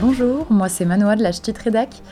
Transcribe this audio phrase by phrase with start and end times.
[0.00, 2.02] Bonjour, moi c'est Manoa de la Ch'tite Rédac.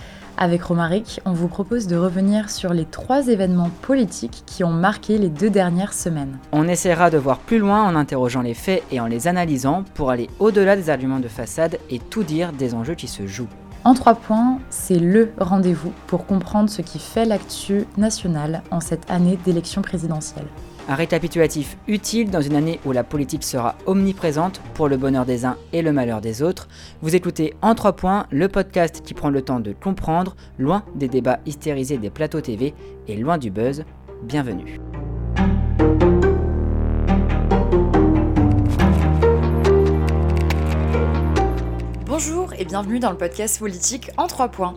[0.40, 5.18] Avec Romaric, on vous propose de revenir sur les trois événements politiques qui ont marqué
[5.18, 6.38] les deux dernières semaines.
[6.52, 10.10] On essaiera de voir plus loin en interrogeant les faits et en les analysant pour
[10.10, 13.48] aller au-delà des arguments de façade et tout dire des enjeux qui se jouent.
[13.84, 19.10] En trois points, c'est le rendez-vous pour comprendre ce qui fait l'actu nationale en cette
[19.10, 20.46] année d'élection présidentielle.
[20.90, 25.44] Un récapitulatif utile dans une année où la politique sera omniprésente pour le bonheur des
[25.44, 26.66] uns et le malheur des autres.
[27.02, 31.08] Vous écoutez En 3 points, le podcast qui prend le temps de comprendre, loin des
[31.08, 32.72] débats hystérisés des plateaux TV
[33.06, 33.84] et loin du buzz.
[34.22, 34.80] Bienvenue.
[42.06, 44.74] Bonjour et bienvenue dans le podcast politique en 3 points.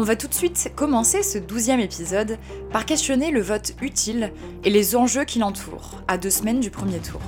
[0.00, 2.38] On va tout de suite commencer ce douzième épisode
[2.70, 7.00] par questionner le vote utile et les enjeux qui l'entourent, à deux semaines du premier
[7.00, 7.20] tour.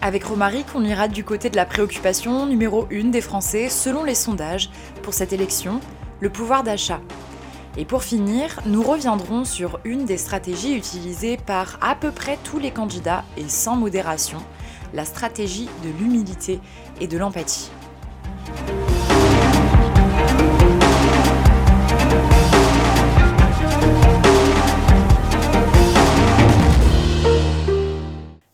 [0.00, 4.14] Avec Romaric, on ira du côté de la préoccupation numéro 1 des Français selon les
[4.14, 4.70] sondages
[5.02, 5.78] pour cette élection,
[6.20, 7.02] le pouvoir d'achat.
[7.76, 12.58] Et pour finir, nous reviendrons sur une des stratégies utilisées par à peu près tous
[12.58, 14.38] les candidats et sans modération,
[14.94, 16.60] la stratégie de l'humilité
[16.98, 17.70] et de l'empathie.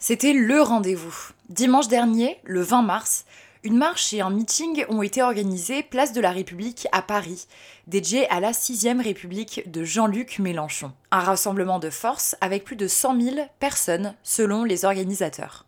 [0.05, 1.15] C'était le rendez-vous.
[1.49, 3.25] Dimanche dernier, le 20 mars,
[3.63, 7.47] une marche et un meeting ont été organisés place de la République à Paris,
[7.87, 10.91] dédiés à la 6ème République de Jean-Luc Mélenchon.
[11.13, 15.67] Un rassemblement de force avec plus de 100 000 personnes selon les organisateurs.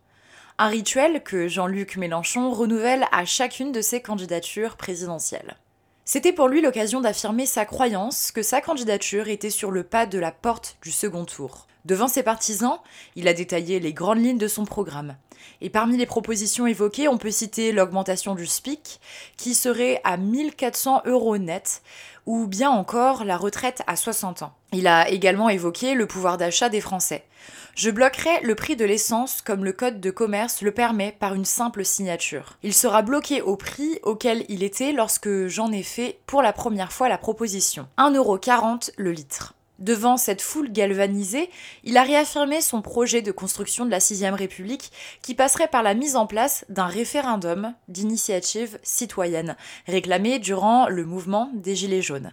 [0.59, 5.55] Un rituel que Jean-Luc Mélenchon renouvelle à chacune de ses candidatures présidentielles.
[6.05, 10.19] C'était pour lui l'occasion d'affirmer sa croyance que sa candidature était sur le pas de
[10.19, 11.69] la porte du second tour.
[11.85, 12.79] Devant ses partisans,
[13.15, 15.17] il a détaillé les grandes lignes de son programme.
[15.61, 19.01] Et parmi les propositions évoquées, on peut citer l'augmentation du SPIC,
[19.37, 21.83] qui serait à 1400 euros net,
[22.25, 24.55] ou bien encore la retraite à 60 ans.
[24.73, 27.25] Il a également évoqué le pouvoir d'achat des Français.
[27.75, 31.45] Je bloquerai le prix de l'essence comme le code de commerce le permet par une
[31.45, 32.57] simple signature.
[32.63, 36.93] Il sera bloqué au prix auquel il était lorsque j'en ai fait pour la première
[36.93, 37.89] fois la proposition.
[37.99, 39.55] 1,40€ le litre.
[39.81, 41.51] Devant cette foule galvanisée,
[41.83, 45.95] il a réaffirmé son projet de construction de la Sixième République qui passerait par la
[45.95, 52.33] mise en place d'un référendum d'initiative citoyenne, réclamé durant le mouvement des Gilets jaunes.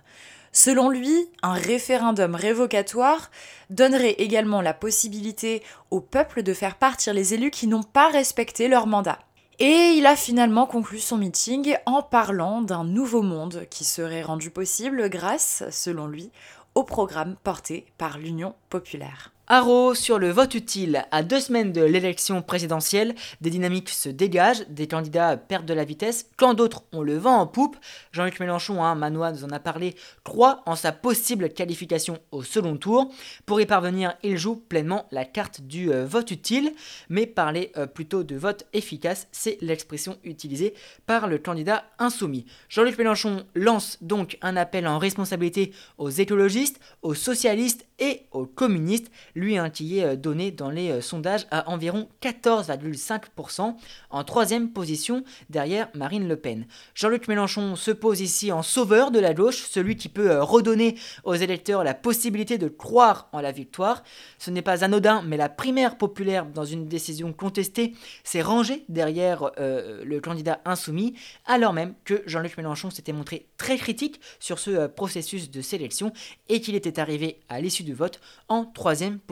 [0.54, 3.32] Selon lui, un référendum révocatoire
[3.70, 8.68] donnerait également la possibilité au peuple de faire partir les élus qui n'ont pas respecté
[8.68, 9.20] leur mandat.
[9.60, 14.50] Et il a finalement conclu son meeting en parlant d'un nouveau monde qui serait rendu
[14.50, 16.32] possible grâce, selon lui,
[16.76, 19.34] au programme porté par l'Union populaire.
[19.54, 21.04] Haro sur le vote utile.
[21.12, 25.84] À deux semaines de l'élection présidentielle, des dynamiques se dégagent, des candidats perdent de la
[25.84, 27.76] vitesse, quand d'autres ont le vent en poupe.
[28.14, 32.78] Jean-Luc Mélenchon, hein, Manois nous en a parlé, croit en sa possible qualification au second
[32.78, 33.12] tour.
[33.46, 36.72] Pour y parvenir, il joue pleinement la carte du euh, vote utile,
[37.10, 40.76] mais parler euh, plutôt de vote efficace, c'est l'expression utilisée
[41.06, 42.46] par le candidat insoumis.
[42.70, 49.12] Jean-Luc Mélenchon lance donc un appel en responsabilité aux écologistes, aux socialistes et aux communistes
[49.42, 53.76] lui qui est euh, donné dans les euh, sondages à environ 14,5%
[54.12, 56.66] en troisième position derrière Marine Le Pen.
[56.96, 60.96] Jean-Luc Mélenchon se pose ici en sauveur de la gauche, celui qui peut euh, redonner
[61.24, 64.04] aux électeurs la possibilité de croire en la victoire.
[64.38, 69.52] Ce n'est pas anodin, mais la primaire populaire dans une décision contestée s'est rangée derrière
[69.58, 71.16] le candidat insoumis,
[71.46, 76.14] alors même que Jean-Luc Mélenchon s'était montré très critique sur ce processus de sélection
[76.50, 79.31] et qu'il était arrivé à l'issue du vote en troisième position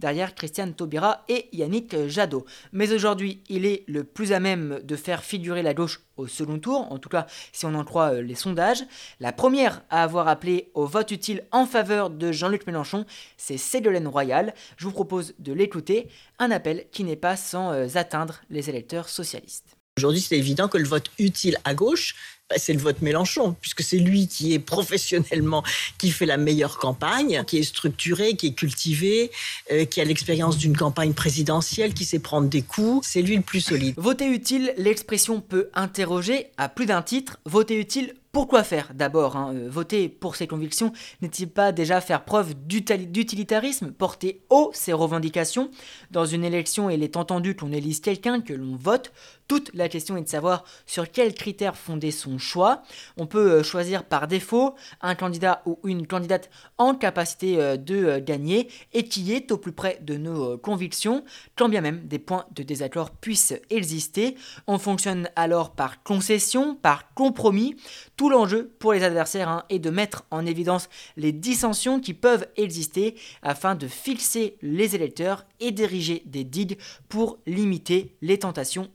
[0.00, 2.44] derrière Christiane Taubira et Yannick Jadot.
[2.72, 6.58] Mais aujourd'hui, il est le plus à même de faire figurer la gauche au second
[6.58, 8.82] tour, en tout cas si on en croit euh, les sondages.
[9.20, 13.06] La première à avoir appelé au vote utile en faveur de Jean-Luc Mélenchon,
[13.36, 14.54] c'est Ségolène Royal.
[14.76, 16.08] Je vous propose de l'écouter,
[16.38, 19.76] un appel qui n'est pas sans euh, atteindre les électeurs socialistes.
[19.98, 22.14] Aujourd'hui, c'est évident que le vote utile à gauche,
[22.56, 25.62] c'est le vote Mélenchon, puisque c'est lui qui est professionnellement,
[25.98, 29.30] qui fait la meilleure campagne, qui est structuré, qui est cultivé,
[29.70, 33.06] euh, qui a l'expérience d'une campagne présidentielle, qui sait prendre des coups.
[33.06, 33.94] C'est lui le plus solide.
[33.98, 37.38] Voter utile, l'expression peut interroger à plus d'un titre.
[37.44, 42.24] Voter utile Pourquoi faire d'abord hein, euh, Voter pour ses convictions n'est-il pas déjà faire
[42.24, 45.70] preuve d'utilitarisme, porter haut ses revendications?
[46.10, 49.12] Dans une élection, il est entendu qu'on élise quelqu'un, que l'on vote.
[49.48, 52.82] Toute la question est de savoir sur quels critères fonder son choix.
[53.16, 58.18] On peut euh, choisir par défaut un candidat ou une candidate en capacité euh, de
[58.18, 61.24] gagner et qui est au plus près de nos convictions,
[61.56, 64.36] quand bien même des points de désaccord puissent exister.
[64.66, 67.74] On fonctionne alors par concession, par compromis
[68.18, 72.46] tout l'enjeu pour les adversaires hein, est de mettre en évidence les dissensions qui peuvent
[72.56, 76.76] exister afin de fixer les électeurs et diriger des digues
[77.08, 78.90] pour limiter les tentations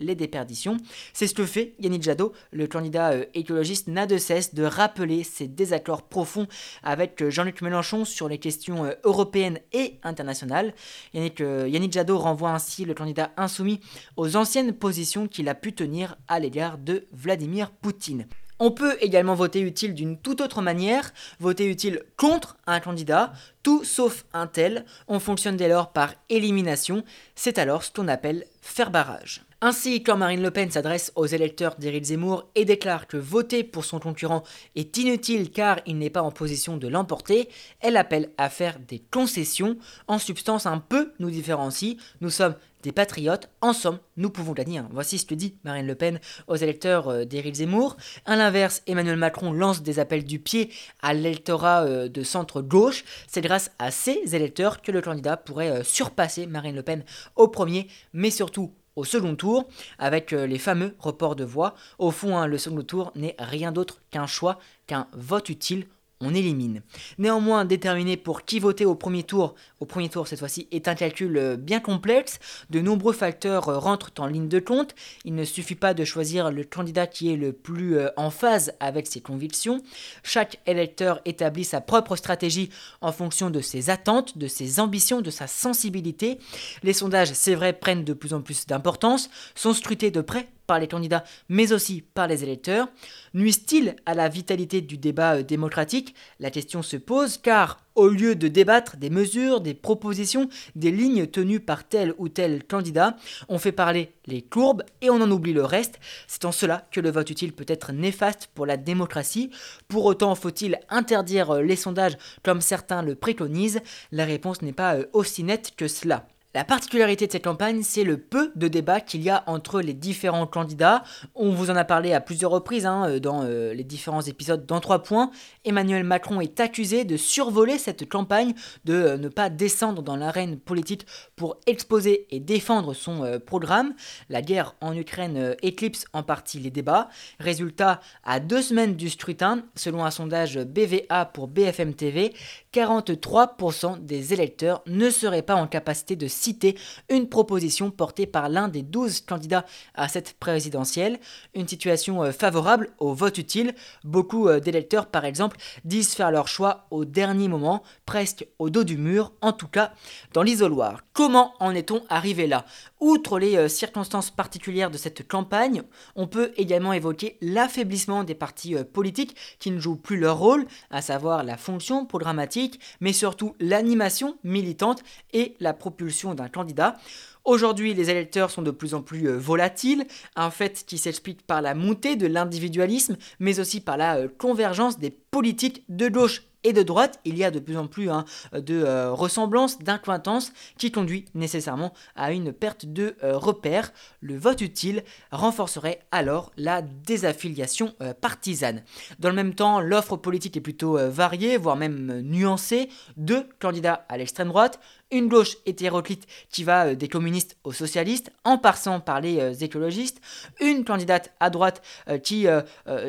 [0.00, 0.76] les déperditions.
[1.12, 5.24] C'est ce que fait Yannick Jadot, le candidat euh, écologiste n'a de cesse de rappeler
[5.24, 6.46] ses désaccords profonds
[6.82, 10.74] avec euh, Jean-Luc Mélenchon sur les questions euh, européennes et internationales.
[11.12, 13.80] Yannick, Yannick Jadot renvoie ainsi le candidat insoumis
[14.16, 18.26] aux anciennes positions qu'il a pu tenir à l'égard de Vladimir Poutine.
[18.60, 23.32] On peut également voter utile d'une toute autre manière, voter utile contre un candidat,
[23.64, 24.84] tout sauf un tel.
[25.08, 27.04] On fonctionne dès lors par élimination,
[27.34, 29.42] c'est alors ce qu'on appelle faire barrage.
[29.66, 33.86] Ainsi, quand Marine Le Pen s'adresse aux électeurs d'Éric Zemmour et déclare que voter pour
[33.86, 34.42] son concurrent
[34.76, 37.48] est inutile car il n'est pas en position de l'emporter,
[37.80, 39.78] elle appelle à faire des concessions.
[40.06, 41.96] En substance, un peu nous différencie.
[42.20, 44.82] Nous sommes des patriotes, en somme, nous pouvons gagner.
[44.90, 47.96] Voici ce que dit Marine Le Pen aux électeurs euh, d'Éric Zemmour.
[48.26, 50.70] À l'inverse, Emmanuel Macron lance des appels du pied
[51.00, 53.02] à l'électorat euh, de centre-gauche.
[53.28, 57.02] C'est grâce à ces électeurs que le candidat pourrait euh, surpasser Marine Le Pen
[57.34, 59.68] au premier, mais surtout au second tour,
[59.98, 61.74] avec euh, les fameux reports de voix.
[61.98, 65.86] Au fond, hein, le second tour n'est rien d'autre qu'un choix, qu'un vote utile
[66.20, 66.82] on élimine.
[67.18, 70.94] Néanmoins, déterminer pour qui voter au premier tour, au premier tour cette fois-ci, est un
[70.94, 72.38] calcul euh, bien complexe.
[72.70, 74.94] De nombreux facteurs euh, rentrent en ligne de compte.
[75.24, 78.72] Il ne suffit pas de choisir le candidat qui est le plus euh, en phase
[78.80, 79.82] avec ses convictions.
[80.22, 82.70] Chaque électeur établit sa propre stratégie
[83.00, 86.38] en fonction de ses attentes, de ses ambitions, de sa sensibilité.
[86.82, 90.78] Les sondages, c'est vrai, prennent de plus en plus d'importance, sont scrutés de près par
[90.78, 92.88] les candidats, mais aussi par les électeurs
[93.34, 96.14] Nuisent-ils à la vitalité du débat euh, démocratique?
[96.38, 101.26] La question se pose car, au lieu de débattre des mesures, des propositions, des lignes
[101.26, 103.16] tenues par tel ou tel candidat,
[103.48, 105.98] on fait parler les courbes et on en oublie le reste.
[106.28, 109.50] C'est en cela que le vote utile peut être néfaste pour la démocratie.
[109.88, 113.80] Pour autant, faut-il interdire euh, les sondages comme certains le préconisent?
[114.12, 116.26] La réponse n'est pas euh, aussi nette que cela.
[116.54, 119.92] La particularité de cette campagne, c'est le peu de débat qu'il y a entre les
[119.92, 121.02] différents candidats.
[121.34, 124.64] On vous en a parlé à plusieurs reprises hein, euh, dans euh, les différents épisodes
[124.64, 125.32] dans trois points.
[125.64, 128.54] Emmanuel Macron est accusé de survoler cette campagne,
[128.84, 133.92] de euh, ne pas descendre dans l'arène politique pour exposer et défendre son programme.
[134.28, 137.08] La guerre en Ukraine éclipse en partie les débats.
[137.40, 142.32] Résultat, à deux semaines du scrutin, selon un sondage BVA pour BFM TV,
[142.74, 146.76] 43% des électeurs ne seraient pas en capacité de citer
[147.08, 151.20] une proposition portée par l'un des 12 candidats à cette présidentielle,
[151.54, 153.76] une situation euh, favorable au vote utile.
[154.02, 158.82] Beaucoup euh, d'électeurs, par exemple, disent faire leur choix au dernier moment, presque au dos
[158.82, 159.92] du mur, en tout cas
[160.32, 161.02] dans l'isoloir.
[161.12, 162.64] Comment en est-on arrivé là?
[162.98, 165.82] Outre les euh, circonstances particulières de cette campagne,
[166.16, 171.02] on peut également évoquer l'affaiblissement des partis politiques qui ne jouent plus leur rôle, à
[171.02, 172.63] savoir la fonction programmatique,
[173.00, 175.02] mais surtout l'animation militante
[175.32, 176.96] et la propulsion d'un candidat.
[177.44, 181.60] Aujourd'hui, les électeurs sont de plus en plus euh, volatiles, un fait qui s'explique par
[181.60, 186.72] la montée de l'individualisme, mais aussi par la euh, convergence des politiques de gauche et
[186.72, 190.90] de droite, il y a de plus en plus hein, de euh, ressemblances, d'incointances qui
[190.90, 193.92] conduit nécessairement à une perte de euh, repères.
[194.20, 198.82] Le vote utile renforcerait alors la désaffiliation euh, partisane.
[199.18, 202.88] Dans le même temps, l'offre politique est plutôt variée, voire même nuancée.
[203.18, 204.80] Deux candidats à l'extrême droite,
[205.10, 210.20] une gauche hétéroclite qui va des communistes aux socialistes, en passant par les écologistes,
[210.60, 211.82] une candidate à droite
[212.22, 212.46] qui,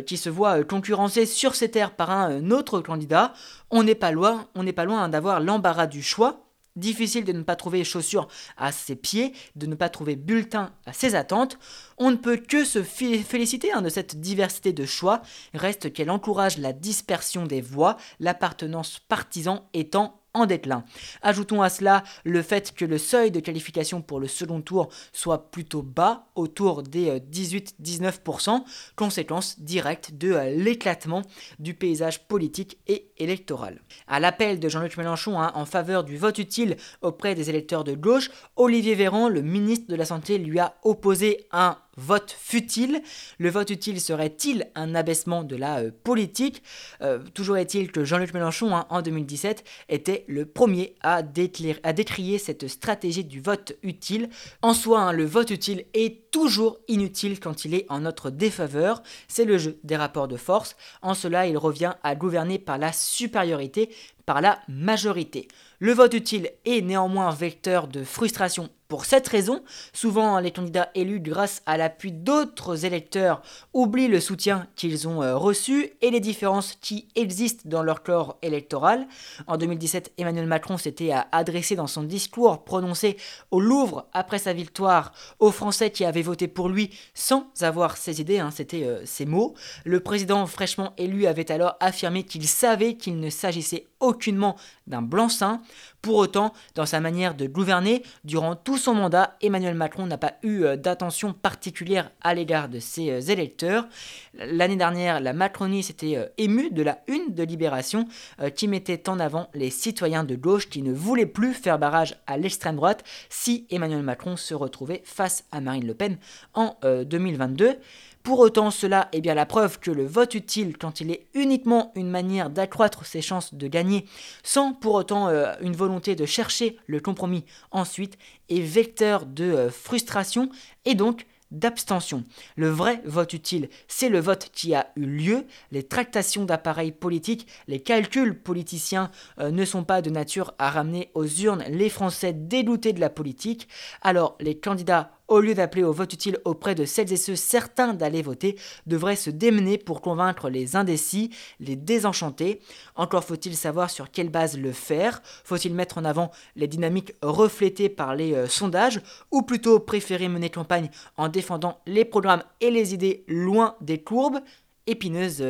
[0.06, 2.15] qui se voit concurrencée sur ses terres par un
[2.52, 3.34] autre candidat,
[3.72, 6.42] on n'est pas loin, on n'est pas loin d'avoir l'embarras du choix.
[6.76, 10.92] Difficile de ne pas trouver chaussures à ses pieds, de ne pas trouver bulletin à
[10.92, 11.58] ses attentes.
[11.98, 15.22] On ne peut que se féliciter hein, de cette diversité de choix.
[15.54, 20.84] Reste qu'elle encourage la dispersion des voix, l'appartenance partisan étant en déclin.
[21.22, 25.50] Ajoutons à cela le fait que le seuil de qualification pour le second tour soit
[25.50, 28.60] plutôt bas, autour des 18-19%, euh,
[28.96, 31.22] conséquence directe de euh, l'éclatement
[31.60, 33.82] du paysage politique et électoral.
[34.08, 37.94] À l'appel de Jean-Luc Mélenchon hein, en faveur du vote utile auprès des électeurs de
[37.94, 43.02] gauche, Olivier Véran, le ministre de la Santé, lui a opposé un vote futile.
[43.38, 46.64] Le vote utile serait-il un abaissement de la euh, politique?
[47.02, 52.38] Euh, Toujours est-il que Jean-Luc Mélenchon, hein, en 2017, était le premier à, à, décrier
[52.38, 54.30] cette stratégie du vote utile.
[54.62, 59.02] En soi, hein, le vote utile est toujours inutile quand il est en notre défaveur.
[59.28, 60.76] C'est le jeu des rapports de force.
[61.02, 63.90] En cela, il revient à gouverner par la supériorité,
[64.26, 65.48] par la majorité.
[65.80, 69.62] Le vote utile est néanmoins vecteur de frustration pour cette raison,
[69.92, 73.42] souvent les candidats élus grâce à l'appui d'autres électeurs
[73.74, 78.38] oublient le soutien qu'ils ont euh, reçu et les différences qui existent dans leur corps
[78.42, 79.06] électoral.
[79.48, 83.18] En 2017, Emmanuel Macron s'était adressé dans son discours prononcé
[83.52, 88.22] au Louvre après sa victoire aux Français qui avaient voté pour lui sans avoir ses
[88.22, 89.56] idées, hein, c'était euh, ses mots.
[89.84, 94.56] Le président fraîchement élu avait alors affirmé qu'il savait qu'il ne s'agissait aucunement
[94.88, 95.62] d'un blanc-seing.
[96.02, 100.34] Pour autant, dans sa manière de gouverner, durant tout son mandat, Emmanuel Macron n'a pas
[100.44, 103.88] eu euh, d'attention particulière à l'égard de ses euh, électeurs.
[104.36, 108.08] L'année dernière, la Macronie s'était euh, émue de la une de Libération
[108.56, 112.38] qui mettait en avant les citoyens de gauche qui ne voulaient plus faire barrage à
[112.38, 116.18] l'extrême droite si Emmanuel Macron se retrouvait face à Marine Le Pen
[116.54, 117.78] en 2022.
[118.26, 121.92] Pour autant, cela est bien la preuve que le vote utile, quand il est uniquement
[121.94, 124.08] une manière d'accroître ses chances de gagner,
[124.42, 128.18] sans pour autant euh, une volonté de chercher le compromis ensuite,
[128.50, 130.50] est vecteur de euh, frustration
[130.86, 132.24] et donc d'abstention.
[132.56, 135.46] Le vrai vote utile, c'est le vote qui a eu lieu.
[135.72, 141.12] Les tractations d'appareils politiques, les calculs politiciens euh, ne sont pas de nature à ramener
[141.14, 143.68] aux urnes les Français dégoûtés de la politique.
[144.02, 147.94] Alors les candidats au lieu d'appeler au vote utile auprès de celles et ceux certains
[147.94, 152.62] d'aller voter, devraient se démener pour convaincre les indécis, les désenchantés.
[152.96, 155.22] Encore faut-il savoir sur quelle base le faire.
[155.44, 159.02] Faut-il mettre en avant les dynamiques reflétées par les euh, sondages,
[159.32, 164.40] ou plutôt préférer mener campagne en défendant les programmes et les idées loin des courbes?
[164.88, 165.44] Épineuse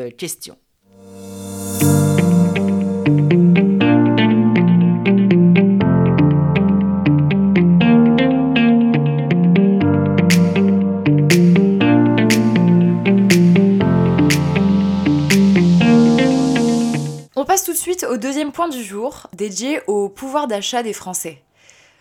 [17.55, 18.09] euh, question.
[18.09, 21.41] au deuxième point du jour, dédié au pouvoir d'achat des Français.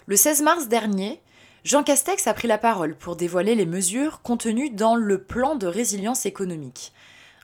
[0.07, 1.21] Le 16 mars dernier,
[1.65, 5.67] Jean Castex a pris la parole pour dévoiler les mesures contenues dans le plan de
[5.67, 6.93] résilience économique.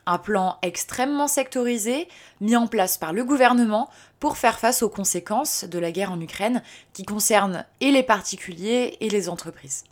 [0.05, 2.07] Un plan extrêmement sectorisé,
[2.41, 3.89] mis en place par le gouvernement
[4.19, 6.63] pour faire face aux conséquences de la guerre en Ukraine
[6.93, 9.85] qui concernent et les particuliers et les entreprises.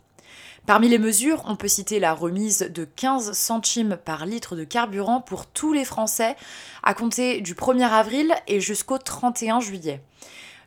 [0.66, 5.20] Parmi les mesures, on peut citer la remise de 15 centimes par litre de carburant
[5.20, 6.36] pour tous les Français
[6.82, 10.00] à compter du 1er avril et jusqu'au 31 juillet.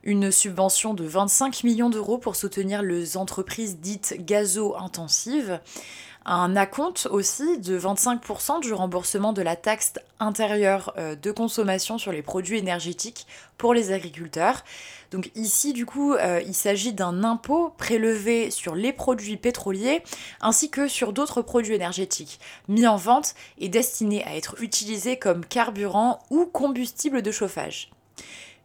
[0.03, 5.61] Une subvention de 25 millions d'euros pour soutenir les entreprises dites gazo-intensives
[6.25, 12.11] un acompte aussi de 25% du remboursement de la taxe intérieure euh, de consommation sur
[12.11, 13.27] les produits énergétiques
[13.57, 14.63] pour les agriculteurs.
[15.11, 20.01] Donc ici, du coup, euh, il s'agit d'un impôt prélevé sur les produits pétroliers
[20.41, 25.45] ainsi que sur d'autres produits énergétiques mis en vente et destinés à être utilisés comme
[25.45, 27.91] carburant ou combustible de chauffage.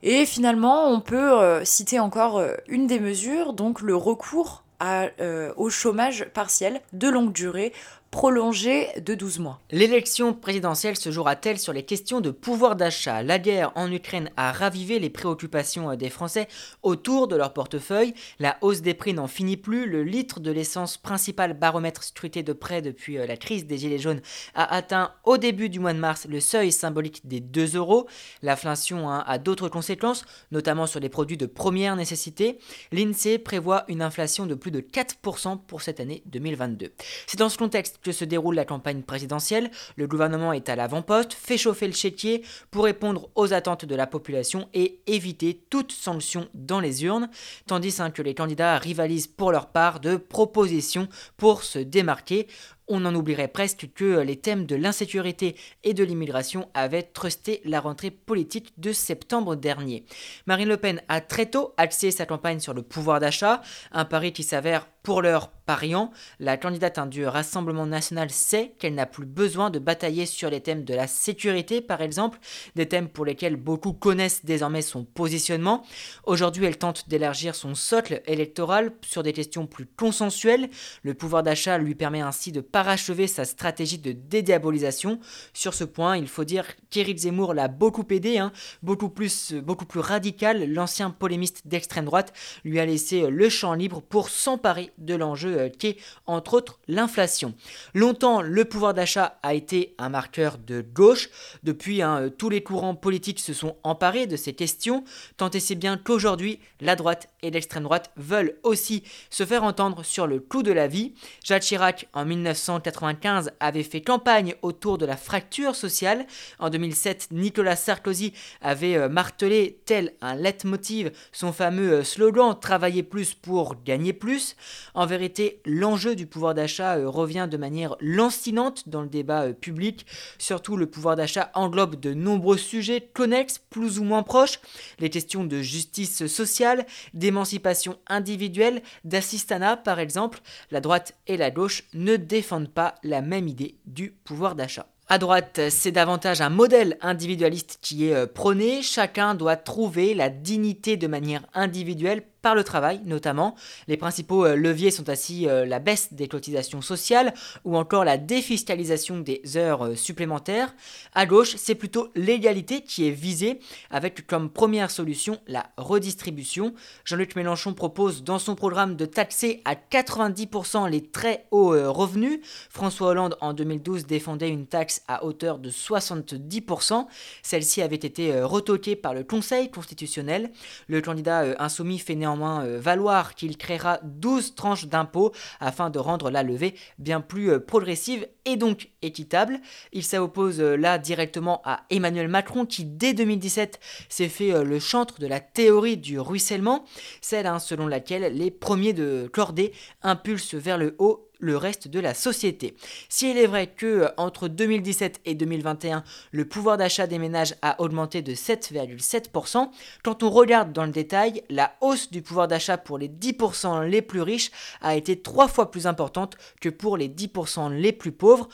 [0.04, 5.70] Et finalement, on peut euh, citer encore une des mesures, donc le recours euh, au
[5.70, 7.72] chômage partiel de longue durée
[8.10, 9.60] prolongée de 12 mois.
[9.70, 13.22] L'élection présidentielle se jouera-t-elle sur les questions de pouvoir d'achat?
[13.22, 16.48] La guerre en Ukraine a ravivé les préoccupations euh, des Français
[16.82, 18.14] autour de leur portefeuille.
[18.38, 19.86] La hausse des prix n'en finit plus.
[19.86, 23.98] Le litre de l'essence, principal baromètre scruté de près depuis euh, la crise des Gilets
[23.98, 24.22] jaunes,
[24.54, 28.08] a atteint au début du mois de mars le seuil symbolique des 2 euros.
[28.42, 32.58] L'inflation hein, a d'autres conséquences, notamment sur les produits de première nécessité.
[32.90, 36.92] L'INSEE prévoit une inflation de plus de 4% pour cette année 2022.
[37.26, 41.32] C'est dans ce contexte que se déroule la campagne présidentielle, le gouvernement est à l'avant-poste,
[41.32, 46.48] fait chauffer le chéquier pour répondre aux attentes de la population et éviter toute sanction
[46.54, 47.28] dans les urnes,
[47.66, 52.46] tandis hein, que les candidats rivalisent pour leur part de propositions pour se démarquer.
[52.90, 57.80] On en oublierait presque que les thèmes de l'insécurité et de l'immigration avaient trusté la
[57.80, 60.06] rentrée politique de septembre dernier.
[60.46, 63.60] Marine Le Pen a très tôt axé sa campagne sur le pouvoir d'achat,
[63.92, 69.06] un pari qui s'avère pour l'heure pariant, la candidate du Rassemblement national sait qu'elle n'a
[69.06, 72.38] plus besoin de batailler sur les thèmes de la sécurité, par exemple,
[72.74, 75.82] des thèmes pour lesquels beaucoup connaissent désormais son positionnement.
[76.24, 80.68] Aujourd'hui, elle tente d'élargir son socle électoral sur des questions plus consensuelles.
[81.02, 85.18] Le pouvoir d'achat lui permet ainsi de parachever sa stratégie de dédiabolisation.
[85.52, 88.52] Sur ce point, il faut dire qu'Éric Zemmour l'a beaucoup aidé, hein,
[88.84, 90.72] beaucoup, plus, beaucoup plus radical.
[90.72, 92.32] L'ancien polémiste d'extrême droite
[92.64, 96.78] lui a laissé le champ libre pour s'emparer de l'enjeu enjeu qui est entre autres
[96.86, 97.54] l'inflation.
[97.94, 101.30] Longtemps, le pouvoir d'achat a été un marqueur de gauche.
[101.64, 105.02] Depuis, hein, tous les courants politiques se sont emparés de ces questions,
[105.36, 110.04] tant et c'est bien qu'aujourd'hui, la droite et l'extrême droite veulent aussi se faire entendre
[110.04, 111.14] sur le coût de la vie.
[111.44, 112.24] Jacques Chirac, en
[112.68, 116.26] 1995, avait fait campagne autour de la fracture sociale.
[116.58, 123.02] En 2007, Nicolas Sarkozy avait euh, martelé, tel un leitmotiv, son fameux euh, slogan Travailler
[123.02, 124.56] plus pour gagner plus.
[124.94, 130.06] En vérité, l'enjeu du pouvoir d'achat euh, revient de manière lancinante dans le débat public.
[130.38, 134.60] Surtout, le pouvoir d'achat englobe de nombreux sujets connexes, plus ou moins proches.
[134.98, 140.40] Les questions de justice sociale, d'émancipation individuelle, d'assistanat par exemple.
[140.70, 144.86] La droite et la gauche ne défendent pas la même idée du pouvoir d'achat.
[145.10, 148.82] À droite, c'est davantage un modèle individualiste qui est euh, prôné.
[148.82, 153.54] Chacun doit trouver la dignité de manière individuelle par le travail notamment.
[153.88, 158.16] Les principaux euh, leviers sont ainsi euh, la baisse des cotisations sociales ou encore la
[158.16, 160.74] défiscalisation des heures euh, supplémentaires.
[161.14, 166.74] À gauche, c'est plutôt l'égalité qui est visée avec comme première solution la redistribution.
[167.04, 172.40] Jean-Luc Mélenchon propose dans son programme de taxer à 90% les très hauts revenus.
[172.70, 177.06] François Hollande en 2012 défendait une taxe à hauteur de 70%.
[177.42, 180.50] Celle-ci avait été retoquée par le Conseil constitutionnel.
[180.88, 186.30] Le candidat insoumis fait néanmoins euh, valoir qu'il créera 12 tranches d'impôts afin de rendre
[186.30, 189.60] la levée bien plus euh, progressive et donc équitable.
[189.92, 195.20] Il s'oppose euh, là directement à Emmanuel Macron qui dès 2017 s'est fait le chantre
[195.20, 196.84] de la théorie du ruissellement,
[197.20, 202.00] celle hein, selon laquelle les premiers de cordée impulsent vers le haut le reste de
[202.00, 202.76] la société.
[203.08, 207.54] Si il est vrai que euh, entre 2017 et 2021, le pouvoir d'achat des ménages
[207.62, 209.70] a augmenté de 7,7%,
[210.02, 214.02] quand on regarde dans le détail, la hausse du pouvoir d'achat pour les 10% les
[214.02, 218.48] plus riches a été trois fois plus importante que pour les 10% les plus pauvres.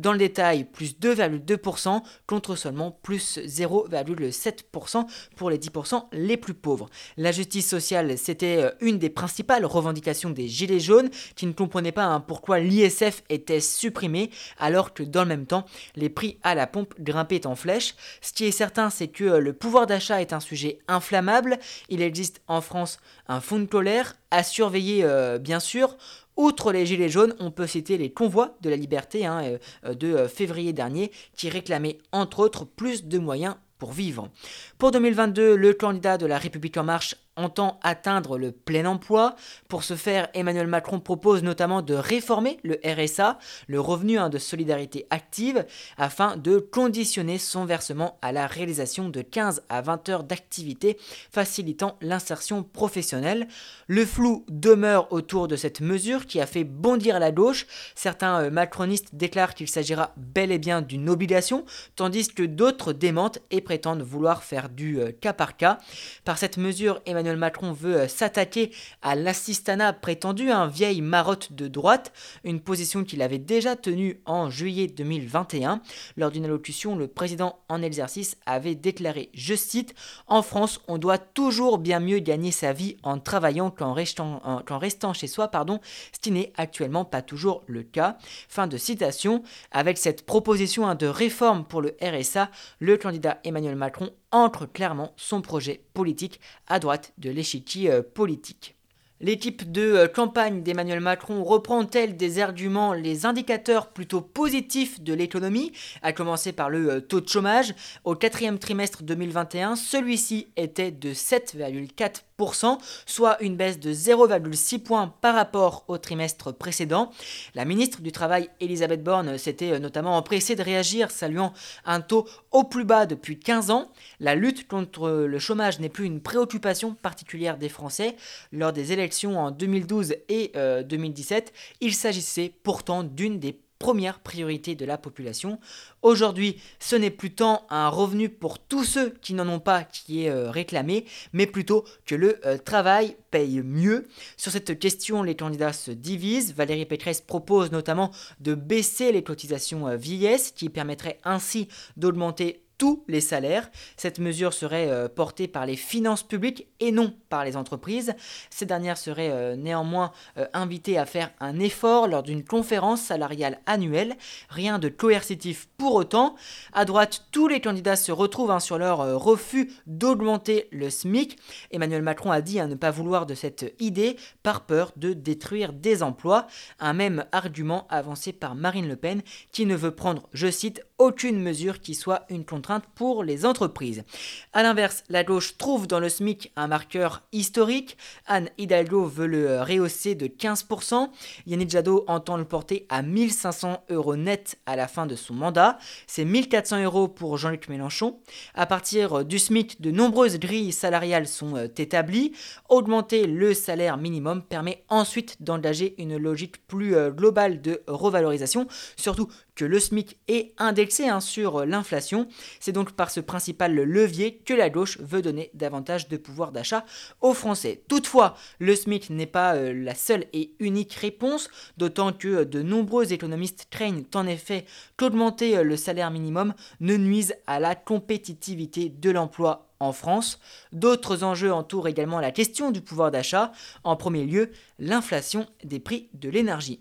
[0.00, 6.88] Dans le détail, plus 2,2% contre seulement plus 0,7% pour les 10% les plus pauvres.
[7.18, 11.92] La justice sociale, c'était euh, une des principales revendications des Gilets jaunes qui ne comprenaient
[11.92, 15.66] pas hein, pourquoi l'ISF était supprimé alors que dans le même temps,
[15.96, 17.94] les prix à la pompe grimpaient en flèche.
[18.22, 21.58] Ce qui est certain, c'est que euh, le pouvoir d'achat est un sujet inflammable.
[21.90, 25.98] Il existe en France un fonds de colère à surveiller euh, bien sûr.
[26.40, 29.92] Outre les Gilets jaunes, on peut citer les convois de la liberté hein, euh, euh,
[29.92, 34.30] de euh, février dernier qui réclamaient entre autres plus de moyens pour vivre.
[34.78, 39.34] Pour 2022, le candidat de la République en marche entend atteindre le plein emploi.
[39.68, 44.38] Pour ce faire, Emmanuel Macron propose notamment de réformer le RSA, le revenu hein, de
[44.38, 45.64] solidarité active,
[45.96, 50.98] afin de conditionner son versement à la réalisation de 15 à 20 heures d'activité,
[51.30, 53.48] facilitant l'insertion professionnelle.
[53.86, 57.66] Le flou demeure autour de cette mesure qui a fait bondir la gauche.
[57.94, 61.64] Certains euh, macronistes déclarent qu'il s'agira bel et bien d'une obligation,
[61.96, 65.78] tandis que d'autres démentent et prétendent vouloir faire du euh, cas par cas.
[66.24, 71.68] Par cette mesure, Emmanuel Macron veut euh, s'attaquer à l'assistanat prétendu, un vieille marotte de
[71.68, 72.12] droite,
[72.44, 75.80] une position qu'il avait déjà tenue en juillet 2021.
[76.16, 79.94] Lors d'une allocution, le président en exercice avait déclaré, je cite,
[80.26, 85.12] En France, on doit toujours bien mieux gagner sa vie en travaillant qu'en restant, restant,
[85.12, 85.80] chez soi, pardon,
[86.12, 88.18] ce qui n'est actuellement pas toujours le cas.
[88.48, 89.42] Fin de citation.
[89.70, 95.12] Avec cette proposition hein, de réforme pour le RSA, le candidat Emmanuel Macron entre clairement
[95.16, 98.76] son projet politique à droite de l'échiquier euh, politique.
[99.22, 105.72] L'équipe de euh, campagne d'Emmanuel Macron reprend-elle des arguments les indicateurs plutôt positifs de l'économie,
[106.00, 107.74] à commencer par le euh, taux de chômage?
[108.04, 115.34] Au quatrième trimestre 2021, celui-ci était de 7,4% soit une baisse de 0,6 points par
[115.34, 117.10] rapport au trimestre précédent.
[117.54, 121.52] La ministre du Travail, Elisabeth Borne, s'était notamment empressée de réagir, saluant
[121.84, 123.90] un taux au plus bas depuis 15 ans.
[124.18, 128.16] La lutte contre le chômage n'est plus une préoccupation particulière des Français.
[128.52, 134.76] Lors des élections en 2012 et 2017, euh, il s'agissait pourtant d'une des première priorité
[134.76, 135.58] de la population.
[136.02, 140.24] Aujourd'hui, ce n'est plus tant un revenu pour tous ceux qui n'en ont pas qui
[140.24, 144.06] est euh, réclamé, mais plutôt que le euh, travail paye mieux.
[144.36, 146.54] Sur cette question, les candidats se divisent.
[146.54, 153.20] Valérie Pécresse propose notamment de baisser les cotisations vieillesse, qui permettrait ainsi d'augmenter tous les
[153.20, 153.70] salaires.
[153.98, 158.14] Cette mesure serait euh, portée par les finances publiques et non par les entreprises.
[158.48, 163.60] Ces dernières seraient euh, néanmoins euh, invitées à faire un effort lors d'une conférence salariale
[163.66, 164.16] annuelle.
[164.48, 166.36] Rien de coercitif pour autant.
[166.72, 171.38] À droite, tous les candidats se retrouvent hein, sur leur refus d'augmenter le SMIC.
[171.72, 175.74] Emmanuel Macron a dit à ne pas vouloir de cette idée par peur de détruire
[175.74, 176.46] des emplois.
[176.78, 179.20] Un même argument avancé par Marine Le Pen
[179.52, 184.04] qui ne veut prendre, je cite, aucune mesure qui soit une contrainte pour les entreprises.
[184.52, 187.96] A l'inverse, la gauche trouve dans le SMIC un marqueur historique.
[188.26, 191.08] Anne Hidalgo veut le rehausser de 15%.
[191.46, 195.78] Yannick Jadot entend le porter à 1500 euros net à la fin de son mandat.
[196.06, 198.20] C'est 1400 euros pour Jean-Luc Mélenchon.
[198.54, 202.32] À partir du SMIC, de nombreuses grilles salariales sont euh, établies.
[202.68, 209.28] Augmenter le salaire minimum permet ensuite d'engager une logique plus euh, globale de revalorisation, surtout
[209.64, 212.28] le SMIC est indexé hein, sur l'inflation.
[212.60, 216.84] C'est donc par ce principal levier que la gauche veut donner davantage de pouvoir d'achat
[217.20, 217.82] aux Français.
[217.88, 223.12] Toutefois, le SMIC n'est pas euh, la seule et unique réponse, d'autant que de nombreux
[223.12, 224.64] économistes craignent en effet
[224.96, 230.38] qu'augmenter euh, le salaire minimum ne nuise à la compétitivité de l'emploi en France.
[230.72, 236.10] D'autres enjeux entourent également la question du pouvoir d'achat, en premier lieu l'inflation des prix
[236.14, 236.80] de l'énergie.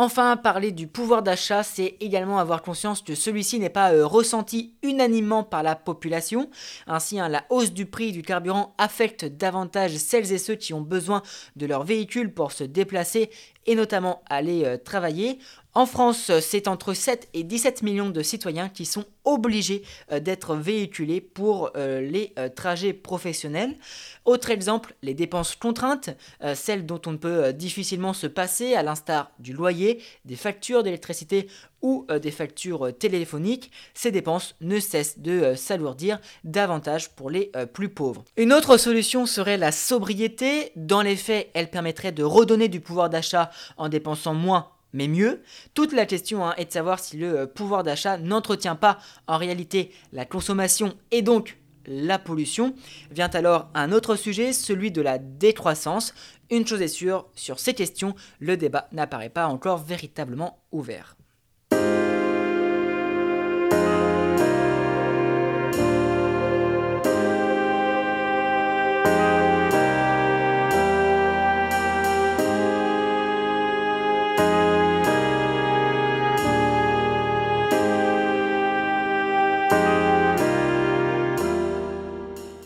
[0.00, 4.74] Enfin, parler du pouvoir d'achat, c'est également avoir conscience que celui-ci n'est pas euh, ressenti
[4.84, 6.50] unanimement par la population.
[6.86, 10.82] Ainsi, hein, la hausse du prix du carburant affecte davantage celles et ceux qui ont
[10.82, 11.20] besoin
[11.56, 13.30] de leur véhicule pour se déplacer
[13.66, 15.40] et notamment aller euh, travailler.
[15.74, 20.56] En France, c'est entre 7 et 17 millions de citoyens qui sont obligés euh, d'être
[20.56, 23.76] véhiculés pour euh, les trajets professionnels.
[24.24, 26.10] Autre exemple, les dépenses contraintes,
[26.54, 31.48] celles dont on ne peut difficilement se passer, à l'instar du loyer, des factures d'électricité
[31.80, 38.24] ou des factures téléphoniques, ces dépenses ne cessent de s'alourdir davantage pour les plus pauvres.
[38.36, 40.72] Une autre solution serait la sobriété.
[40.76, 45.42] Dans les faits, elle permettrait de redonner du pouvoir d'achat en dépensant moins mais mieux.
[45.74, 49.36] Toute la question hein, est de savoir si le euh, pouvoir d'achat n'entretient pas en
[49.36, 52.74] réalité la consommation et donc la pollution.
[53.10, 56.14] Vient alors un autre sujet, celui de la décroissance.
[56.50, 61.17] Une chose est sûre, sur ces questions, le débat n'apparaît pas encore véritablement ouvert.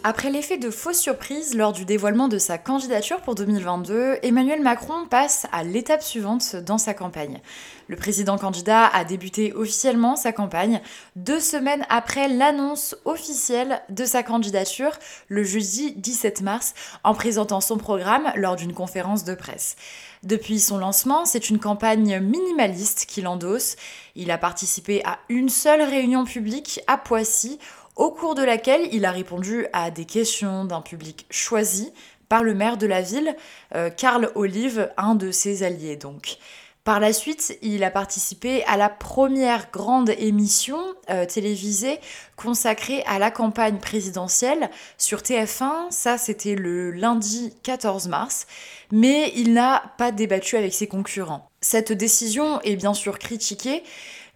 [0.04, 5.06] Après l'effet de fausse surprise lors du dévoilement de sa candidature pour 2022, Emmanuel Macron
[5.08, 7.40] passe à l'étape suivante dans sa campagne.
[7.86, 10.80] Le président candidat a débuté officiellement sa campagne
[11.14, 17.78] deux semaines après l'annonce officielle de sa candidature le jeudi 17 mars en présentant son
[17.78, 19.76] programme lors d'une conférence de presse.
[20.24, 23.76] Depuis son lancement, c'est une campagne minimaliste qu'il endosse.
[24.14, 27.58] Il a participé à une seule réunion publique à Poissy
[27.96, 31.92] au cours de laquelle il a répondu à des questions d'un public choisi
[32.28, 33.36] par le maire de la ville,
[33.74, 36.38] euh, Karl Olive, un de ses alliés donc.
[36.84, 42.00] Par la suite, il a participé à la première grande émission euh, télévisée
[42.34, 45.90] consacrée à la campagne présidentielle sur TF1.
[45.90, 48.48] Ça, c'était le lundi 14 mars.
[48.90, 51.48] Mais il n'a pas débattu avec ses concurrents.
[51.60, 53.84] Cette décision est bien sûr critiquée,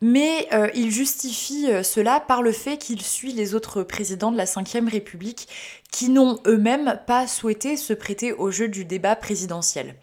[0.01, 4.37] mais euh, il justifie euh, cela par le fait qu'il suit les autres présidents de
[4.37, 5.49] la Ve République
[5.91, 9.97] qui n'ont eux-mêmes pas souhaité se prêter au jeu du débat présidentiel.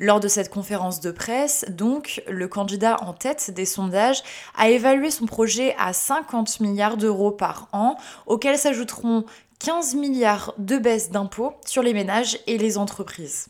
[0.00, 4.22] Lors de cette conférence de presse, donc, le candidat en tête des sondages
[4.56, 7.96] a évalué son projet à 50 milliards d'euros par an,
[8.26, 9.24] auxquels s'ajouteront
[9.58, 13.48] 15 milliards de baisse d'impôts sur les ménages et les entreprises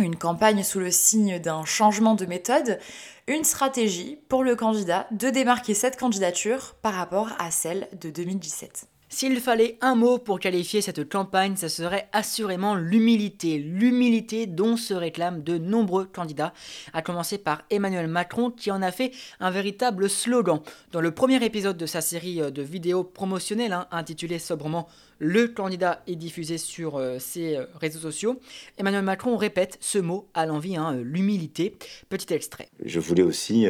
[0.00, 2.78] une campagne sous le signe d'un changement de méthode,
[3.26, 8.89] une stratégie pour le candidat de démarquer cette candidature par rapport à celle de 2017.
[9.12, 13.58] S'il fallait un mot pour qualifier cette campagne, ce serait assurément l'humilité.
[13.58, 16.54] L'humilité dont se réclament de nombreux candidats,
[16.92, 20.60] à commencer par Emmanuel Macron qui en a fait un véritable slogan.
[20.92, 24.86] Dans le premier épisode de sa série euh, de vidéos promotionnelles, hein, intitulée sobrement
[25.18, 28.38] Le candidat est diffusé sur euh, ses euh, réseaux sociaux,
[28.78, 31.76] Emmanuel Macron répète ce mot à l'envie, hein, l'humilité.
[32.10, 32.68] Petit extrait.
[32.84, 33.66] Je voulais aussi,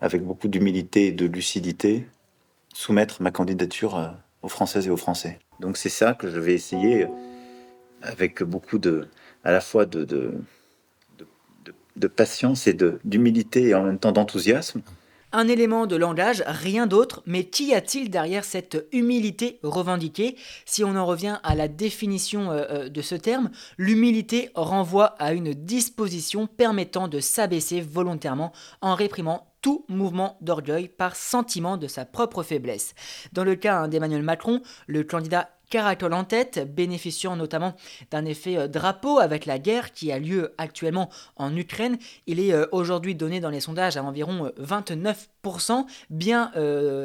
[0.00, 2.06] avec beaucoup d'humilité et de lucidité,
[2.72, 5.38] soumettre ma candidature aux Françaises et aux Français.
[5.60, 7.06] Donc c'est ça que je vais essayer
[8.02, 9.08] avec beaucoup de,
[9.44, 10.32] à la fois de, de,
[11.96, 14.80] de patience et d'humilité et en même temps d'enthousiasme.
[15.32, 20.36] Un élément de langage, rien d'autre, mais qu'y a-t-il derrière cette humilité revendiquée?
[20.64, 25.32] Si on en revient à la définition euh, euh, de ce terme, l'humilité renvoie à
[25.32, 32.04] une disposition permettant de s'abaisser volontairement en réprimant tout mouvement d'orgueil par sentiment de sa
[32.04, 32.94] propre faiblesse.
[33.32, 37.74] Dans le cas d'Emmanuel Macron, le candidat caracole en tête, bénéficiant notamment
[38.10, 41.96] d'un effet euh, drapeau avec la guerre qui a lieu actuellement en Ukraine.
[42.26, 45.16] Il est euh, aujourd'hui donné dans les sondages à environ 29%,
[45.72, 46.52] euh, bien,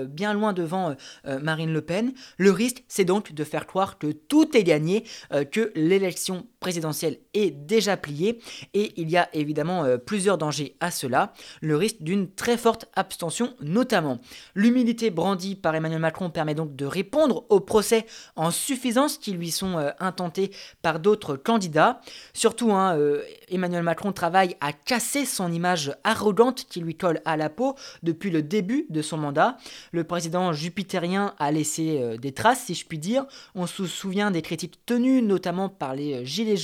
[0.06, 0.95] bien loin devant
[1.41, 2.13] Marine Le Pen.
[2.38, 5.06] Le risque, c'est donc de faire croire que tout est gagné,
[5.51, 8.39] que l'élection présidentielle est déjà pliée,
[8.73, 11.32] et il y a évidemment plusieurs dangers à cela.
[11.62, 14.19] Le risque d'une très forte abstention notamment.
[14.56, 19.51] L'humilité brandie par Emmanuel Macron permet donc de répondre au procès en suffisance qui lui
[19.51, 20.51] sont euh, intentés
[20.82, 22.01] par d'autres candidats.
[22.34, 27.38] Surtout, hein, euh, Emmanuel Macron travaille à casser son image arrogante qui lui colle à
[27.38, 29.58] la peau depuis le début de son mandat.
[29.91, 33.25] Le président jupitérien a laissé euh, des traces, si je puis dire.
[33.54, 36.54] On se souvient des critiques tenues, notamment par les Gilets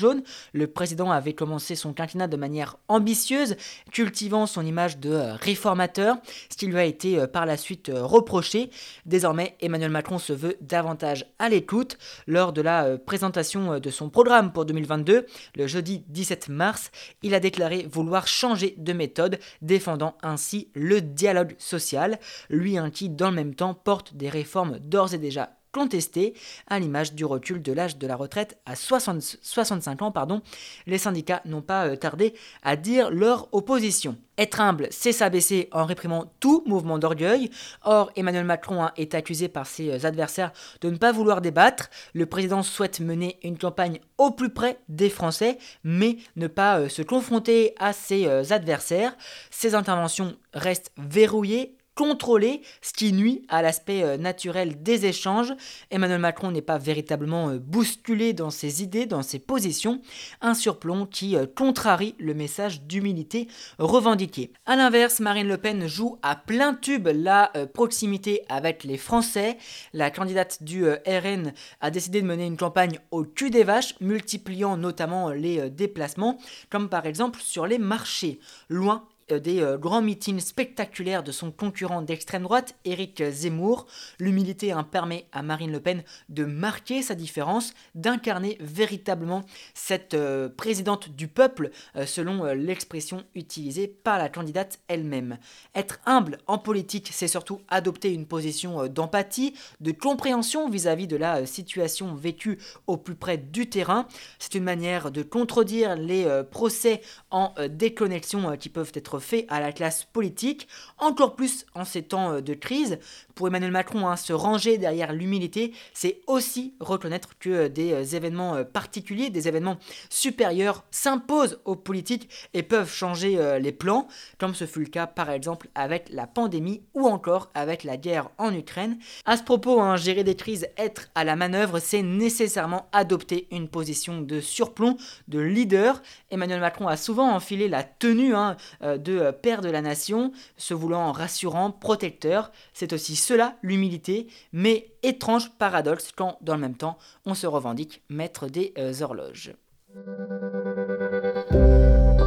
[0.53, 3.55] Le président avait commencé son quinquennat de manière ambitieuse,
[3.91, 6.17] cultivant son image de réformateur,
[6.49, 8.69] ce qui lui a été par la suite reproché.
[9.05, 11.97] Désormais, Emmanuel Macron se veut davantage à l'écoute.
[12.27, 15.25] Lors de la euh, présentation euh, de son programme pour 2022,
[15.55, 16.91] le jeudi 17 mars,
[17.23, 23.09] il a déclaré vouloir changer de méthode, défendant ainsi le dialogue social, lui hein, qui
[23.09, 26.33] dans le même temps porte des réformes d'ores et déjà contestées,
[26.67, 30.11] à l'image du recul de l'âge de la retraite à 65 ans.
[30.11, 30.41] Pardon.
[30.85, 34.17] Les syndicats n'ont pas euh, tardé à dire leur opposition.
[34.37, 37.49] Être humble, c'est s'abaisser en réprimant tout mouvement d'orgueil.
[37.83, 41.89] Or, Emmanuel Macron hein, est accusé par ses euh, adversaires de ne pas vouloir débattre.
[42.13, 46.89] Le président souhaite mener une campagne au plus près des Français, mais ne pas euh,
[46.89, 49.15] se confronter à ses adversaires.
[49.49, 55.53] Ses interventions restent verrouillées contrôler, ce qui nuit à l'aspect euh, naturel des échanges.
[55.91, 60.01] Emmanuel Macron n'est pas véritablement euh, bousculé dans ses idées, dans ses positions,
[60.41, 64.51] un surplomb qui euh, contrarie le message d'humilité revendiqué.
[64.65, 69.59] A l'inverse, Marine Le Pen joue à plein tube la proximité avec les Français.
[69.93, 74.75] La candidate du RN a décidé de mener une campagne au cul des vaches, multipliant
[74.75, 76.39] notamment les déplacements,
[76.71, 78.39] comme par exemple sur les marchés.
[78.69, 79.07] Loin
[79.39, 83.87] des euh, grands meetings spectaculaires de son concurrent d'extrême droite, Éric Zemmour.
[84.19, 91.09] L'humilité permet à Marine Le Pen de marquer sa différence, d'incarner véritablement cette euh, présidente
[91.09, 91.71] du peuple,
[92.05, 95.37] selon l'expression utilisée par la candidate elle-même.
[95.75, 101.45] Être humble en politique, c'est surtout adopter une position d'empathie, de compréhension vis-à-vis de la
[101.45, 104.07] situation vécue au plus près du terrain.
[104.39, 109.71] C'est une manière de contredire les procès en déconnexion qui peuvent être fait à la
[109.71, 112.99] classe politique, encore plus en ces temps euh, de crise.
[113.35, 118.03] Pour Emmanuel Macron, hein, se ranger derrière l'humilité, c'est aussi reconnaître que euh, des euh,
[118.03, 119.77] événements particuliers, des événements
[120.09, 124.07] supérieurs s'imposent aux politiques et peuvent changer les plans,
[124.37, 128.29] comme ce fut le cas par exemple avec la pandémie ou encore avec la guerre
[128.37, 128.97] en Ukraine.
[129.25, 133.67] À ce propos, hein, gérer des crises, être à la manœuvre, c'est nécessairement adopter une
[133.67, 136.01] position de surplomb, de leader.
[136.29, 138.57] Emmanuel Macron a souvent enfilé la tenue hein,
[139.01, 142.51] de euh, père de la nation, se voulant rassurant, protecteur.
[142.73, 148.03] C'est aussi cela l'humilité, mais étrange paradoxe quand dans le même temps on se revendique
[148.09, 149.53] maître des euh, horloges.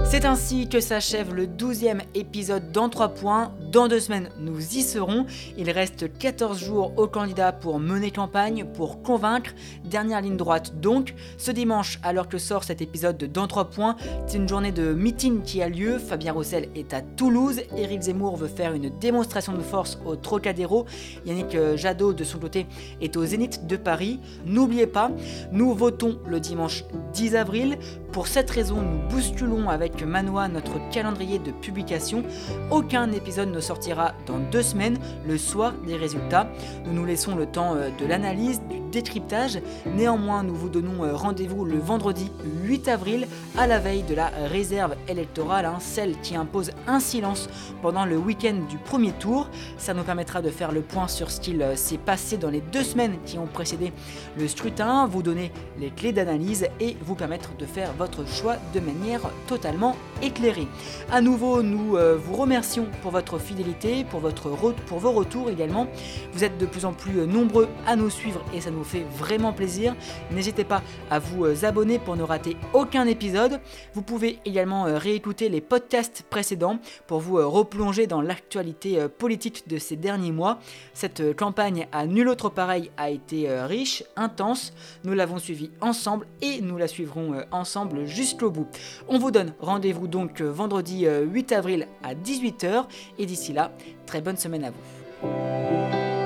[0.05, 3.53] C'est ainsi que s'achève le 12e épisode dans 3 points.
[3.75, 5.27] Dans deux semaines, nous y serons.
[5.59, 9.51] Il reste 14 jours aux candidats pour mener campagne, pour convaincre.
[9.85, 11.13] Dernière ligne droite donc.
[11.39, 13.97] Ce dimanche, alors que sort cet épisode de Dans 3 points,
[14.29, 15.99] c'est une journée de meeting qui a lieu.
[15.99, 17.63] Fabien Roussel est à Toulouse.
[17.77, 20.87] Éric Zemmour veut faire une démonstration de force au Trocadéro.
[21.27, 22.69] Yannick Jadot, de son côté,
[23.01, 24.21] est au Zénith de Paris.
[24.47, 25.11] N'oubliez pas,
[25.51, 27.77] nous votons le dimanche 10 avril.
[28.13, 32.23] Pour cette raison, nous bousculons avec Manoa notre calendrier de publication.
[32.71, 36.49] Aucun épisode ne sortira dans deux semaines, le soir des résultats.
[36.87, 39.59] Nous nous laissons le temps euh, de l'analyse, du décryptage.
[39.87, 42.31] Néanmoins, nous vous donnons euh, rendez-vous le vendredi
[42.63, 43.27] 8 avril,
[43.59, 47.49] à la veille de la réserve électorale, hein, celle qui impose un silence
[47.83, 49.49] pendant le week-end du premier tour.
[49.79, 52.61] Ça nous permettra de faire le point sur ce qu'il euh, s'est passé dans les
[52.61, 53.93] deux semaines qui ont précédé
[54.39, 58.79] le scrutin, vous donner les clés d'analyse et vous permettre de faire votre choix de
[58.79, 60.69] manière totalement éclairée.
[61.11, 64.51] À nouveau, nous euh, vous remercions pour votre fidélité, pour, votre
[64.87, 65.89] pour vos retours également.
[66.33, 69.53] Vous êtes de plus en plus nombreux à nous suivre et ça nous fait vraiment
[69.53, 69.95] plaisir.
[70.31, 73.61] N'hésitez pas à vous euh, abonner pour ne rater aucun épisode.
[73.95, 79.79] Vous pouvez également euh, réécouter les podcasts précédents pour vous replonger dans l'actualité politique de
[79.79, 80.59] ces derniers mois.
[80.93, 84.73] Cette campagne à nul autre pareil a été riche, intense.
[85.05, 88.67] Nous l'avons suivi ensemble et nous la suivrons ensemble jusqu'au bout.
[89.09, 92.85] On vous donne rendez-vous donc vendredi 8 avril à 18h
[93.19, 93.73] et d'ici là,
[94.07, 96.24] très bonne semaine à vous.